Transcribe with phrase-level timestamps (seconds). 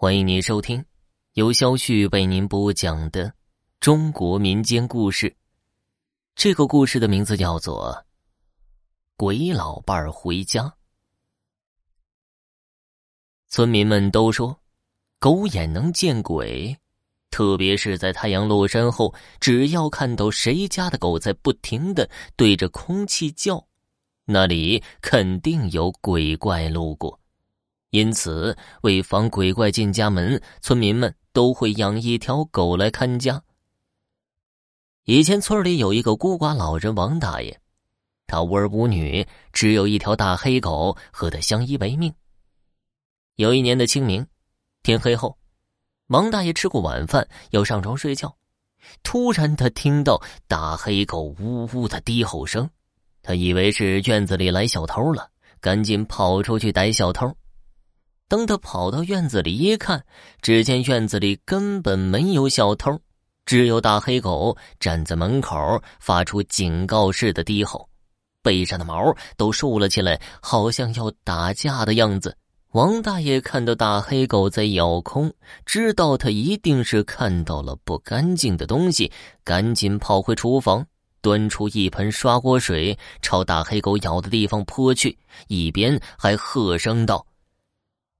[0.00, 0.84] 欢迎您收听
[1.32, 3.34] 由肖旭为您播讲的
[3.80, 5.36] 中国民间故事。
[6.36, 7.92] 这个故事的名字叫做
[9.16, 10.62] 《鬼老伴儿回家》。
[13.48, 14.60] 村民们都说，
[15.18, 16.78] 狗眼能见鬼，
[17.32, 23.66] 特别是在太阳落山后，只要看到谁家的狗在不停的对着空气叫，
[24.26, 27.18] 那里肯定有鬼怪路过。
[27.90, 33.42] 因此，为防鬼怪进家门，村民们都会养一条狗来看家。
[35.04, 37.58] 以前村里有一个孤寡老人王大爷，
[38.26, 42.12] 他无儿无女，只有一条大黑狗和他相依为命。
[43.36, 44.26] 有一年的清明，
[44.82, 45.38] 天黑后，
[46.08, 48.36] 王大爷吃过晚饭要上床睡觉，
[49.02, 52.68] 突然他听到大黑狗呜呜的低吼声，
[53.22, 57.34] 他以为是院子里来小偷了，赶紧跑出去逮小偷。
[58.28, 60.04] 等他跑到院子里一看，
[60.42, 63.00] 只见院子里根本没有小偷，
[63.46, 67.88] 只有大黑狗站在门口，发出警告似的低吼，
[68.42, 72.36] 背上的毛都竖了起来，好像要打架的样子。
[72.72, 75.32] 王大爷看到大黑狗在咬空，
[75.64, 79.10] 知道他一定是看到了不干净的东西，
[79.42, 80.84] 赶紧跑回厨房，
[81.22, 87.26] 端出一盆刷锅水，朝大黑狗咬的地方泼去，一边还喝声道。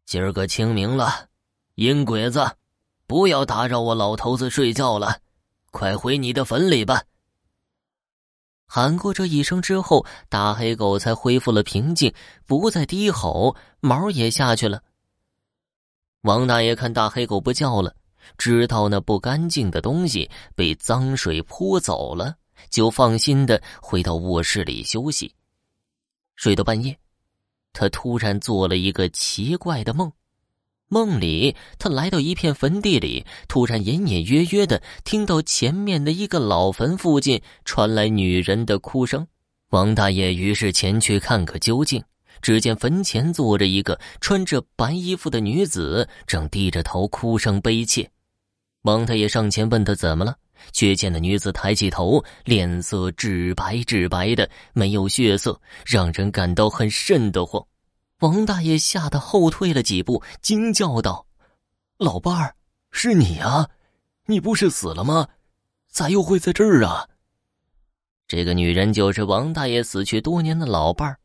[0.09, 1.29] 今儿个清明了，
[1.75, 2.57] 阴鬼子，
[3.07, 5.21] 不要打扰我老头子睡觉了，
[5.71, 7.03] 快回你的坟里吧。
[8.65, 12.11] 喊过这一声之后，大黑狗才恢复了平静，
[12.47, 14.83] 不再低吼，毛也下去了。
[16.23, 17.95] 王大爷看大黑狗不叫了，
[18.39, 22.35] 知道那不干净的东西被脏水泼走了，
[22.71, 25.35] 就放心的回到卧室里休息。
[26.35, 26.99] 睡到半夜。
[27.79, 30.11] 他突然做了一个奇怪的梦，
[30.89, 39.25] 梦里他来到一片坟地里，突然隐隐约约的听到前面的一个老坟附近传来女人的哭声。
[39.71, 42.03] 王大爷于是前去看个究竟，
[42.43, 48.11] 只见坟前坐着一个穿着白衣服的女子，正低着头哭声悲切。
[48.83, 50.35] 王大爷上前问她怎么了。
[50.73, 57.65] 却见那女子抬起头，脸色纸白纸白的，没有血色，让人感到很瘆得慌。
[58.21, 61.27] 王大爷吓得后退了几步，惊叫道
[61.99, 62.57] ：“老伴儿，
[62.91, 63.71] 是你啊？
[64.27, 65.29] 你不是死了吗？
[65.89, 67.09] 咋又会在这儿啊？”
[68.27, 71.19] 这个女人就是王大爷死去多年的老伴儿，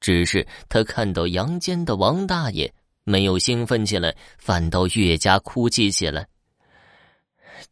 [0.00, 2.72] 只是他看到阳间的王大爷，
[3.04, 6.26] 没有兴奋起来，反倒越加哭泣起来。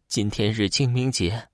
[0.06, 1.48] 今天是清明节，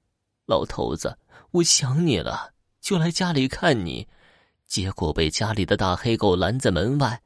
[0.45, 1.17] 老头子，
[1.53, 4.07] 我想你了，就来家里看你，
[4.71, 7.21] 结果被家里的大黑狗拦在门外，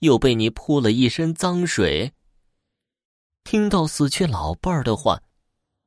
[0.00, 2.12] 又被你泼了一身脏水。
[3.44, 5.22] 听到死去老伴儿的话，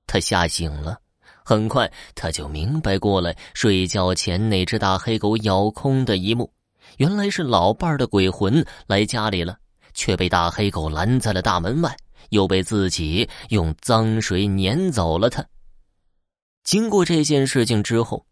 [0.07, 0.97] 他吓醒了，
[1.43, 6.49] 很快他就明白过来，睡觉前那只大黑狗咬空的一幕，
[6.95, 9.59] 原来是老伴儿的鬼魂来家里了，
[9.93, 11.93] 却被大黑狗拦在了大门外。
[12.29, 15.29] 又被自己用脏水撵走了。
[15.29, 15.45] 他
[16.63, 18.25] 经过这件事情之后，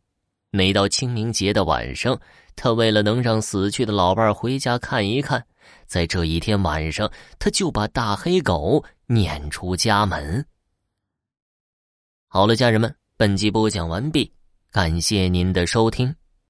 [0.51, 2.17] 每到清明节的晚上，
[2.61, 5.41] 他为了能让死去的老伴回家看一看，
[5.87, 7.09] 在这一天晚上，
[7.39, 10.45] 他就把大黑狗撵出家门。
[12.27, 14.29] 好了，家人们，本集播讲完毕，
[14.73, 16.13] 感谢您的收听。